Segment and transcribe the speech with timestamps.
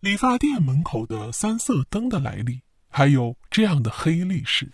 [0.00, 4.70] 理发店门口的三色灯的来历，还有这样的黑历史。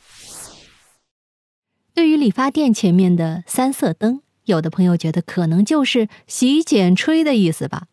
[1.95, 7.87] 对于理发店前面的三色灯，有的朋友觉得可能就是洗剪吹的意思吧。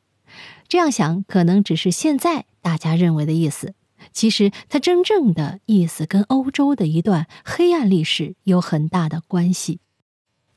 [0.68, 3.76] 这样想，可能只是现在大家认为的意思。
[4.12, 9.80] 其实，它真正的意思跟欧洲的一段黑暗历史有很大的关系。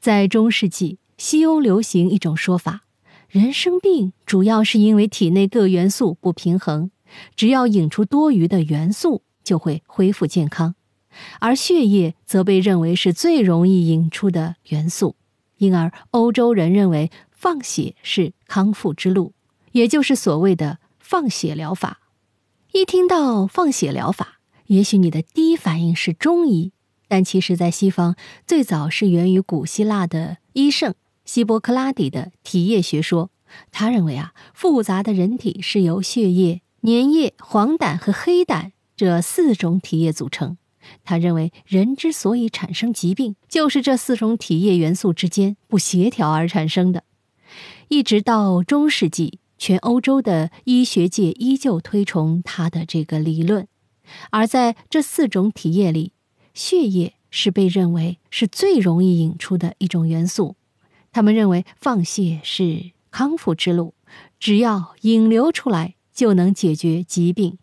[0.01, 2.84] 在中世纪，西欧流行一种说法。
[3.35, 6.93] 人生病主要是因为体内各元素不平衡，
[7.35, 10.77] 只要引出多余的元素，就会恢复健康。
[11.41, 15.17] 而血液则被认为是最容易引出的元素，
[15.57, 19.33] 因而欧洲人认为放血是康复之路，
[19.73, 22.03] 也就是所谓的放血疗法。
[22.71, 26.71] 一听到放血疗法，也许你的第一反应是中医，
[27.09, 28.15] 但其实，在西方
[28.47, 30.95] 最早是源于古希腊的医圣。
[31.25, 33.31] 希波克拉底的体液学说，
[33.71, 40.57] 他认为啊，复杂的人体是由血液、粘液、黄疸和黑疸这四种体液组成。
[41.03, 47.05] 他认为，人之所以产生疾病，就是这四种体液元素之间不协调而产生的。
[47.89, 53.67] 一直到中世纪，全欧洲的医学界依旧推崇他的这个理论。
[54.31, 56.13] 而在这四种体液里，
[56.53, 60.57] 血液是被认为是最容易引出的一种元素。
[61.15, 63.95] 他们认为放血是康复之路，
[64.41, 67.57] 只要引流出来就能解决疾病。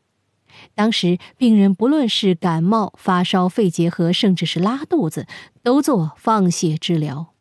[0.73, 5.27] 当时病人不论是感冒、发烧、肺结核，甚至是拉肚子，
[5.61, 7.33] 都做放血治疗。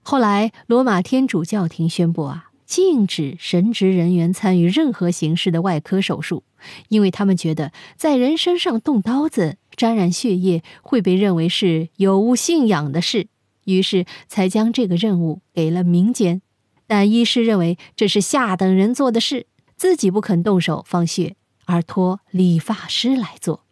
[0.00, 6.42] 后来罗马天主教廷宣布啊，禁止神职人员参与任何形式的外科手术，
[6.88, 13.28] 因为他们觉得在人身上动刀子、沾染血液会被认为是有无信仰的事。
[13.64, 16.42] 于是才将这个任务给了民间，
[16.86, 23.64] 但医师认为这是下等人做的事，自己不肯动手放血，而托理发师来做。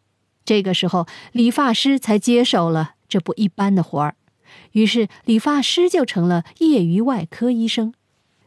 [0.45, 4.17] 这个时候，理发师才接手了这不一般的活儿，
[4.73, 7.93] 于是理发师就成了业余外科医生。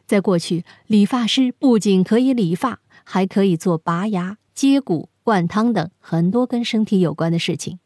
[0.06, 7.78] 在过去，理发师不仅可以理发，还可以做拔牙、接骨、灌汤等很多跟身体有关的事情。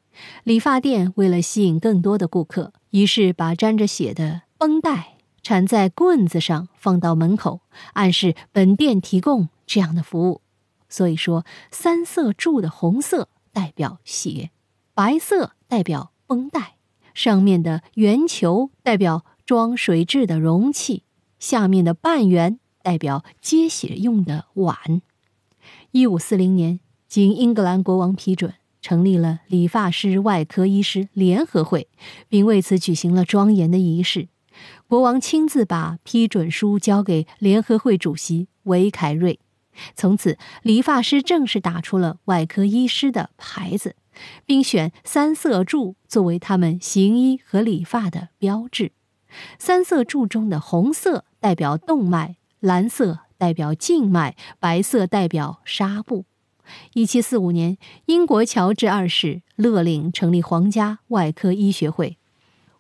[0.45, 2.73] 理发店为了吸引更多的顾客。
[2.97, 7.61] 于是把沾着血的绷带缠在棍子上，放到门口，
[7.93, 10.41] 暗示本店提供这样的服务。
[10.89, 14.51] 所以说，三色柱的红色代表血，
[14.95, 16.77] 白色代表绷带，
[17.13, 21.03] 上面的圆球代表装水蛭的容器，
[21.39, 25.03] 下面的半圆代表接血用的碗。
[25.91, 28.55] 一五四零年，经英格兰国王批准。
[28.87, 31.89] 成立了理发师外科医师联合会，
[32.29, 34.29] 并为此举行了庄严的仪式。
[34.87, 39.41] 国王亲自把批准书交给联合会主席韦凯瑞，
[39.97, 43.97] 从此理发师正式打出了外科医师的牌子，
[44.45, 48.93] 并选三色柱作为他们行医和理发的标志。
[49.59, 56.25] 三色柱中的红色代表动脉，蓝色代表静脉，白色代表纱布。
[56.95, 62.19] 一七四五年，英国乔治二世勒令成立皇家外科医学会，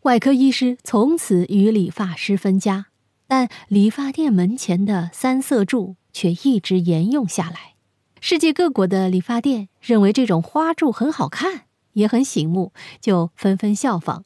[0.02, 2.86] 外科医师从此与理发师分家。
[3.28, 7.74] 但理发店门前的三色柱却一直沿用下来。
[8.20, 11.62] 世界各国的理发店认为这种花柱很好看，
[11.94, 14.24] 也很醒目，就纷纷效仿。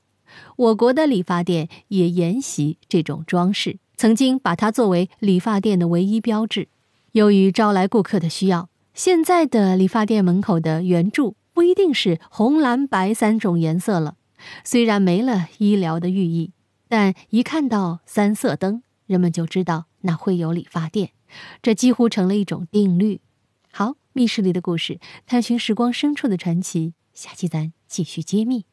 [0.57, 6.69] 我国的理发店也沿袭这种装饰，曾经把它作为理发店的唯一标志。
[7.13, 8.70] 由于招来顾客的需要。
[9.03, 14.17] 现在的理发店门口的圆柱不一定是红、蓝、白三种颜色了，
[14.63, 16.53] 虽然没了医疗的寓意，
[16.87, 21.13] 但一看到三色灯，人们就知道那会有理发店，
[21.63, 23.23] 这几乎成了一种定律。
[23.73, 28.67] 好，密室里的故事，探寻时光深处的传奇，下期咱继续揭秘。